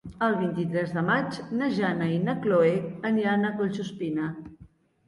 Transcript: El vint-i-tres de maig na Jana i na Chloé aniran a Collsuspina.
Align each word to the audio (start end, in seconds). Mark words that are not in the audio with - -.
El 0.27 0.35
vint-i-tres 0.37 0.93
de 0.95 1.03
maig 1.09 1.37
na 1.59 1.69
Jana 1.75 2.09
i 2.17 2.17
na 2.25 2.37
Chloé 2.47 2.73
aniran 3.13 3.47
a 3.53 3.57
Collsuspina. 3.63 4.37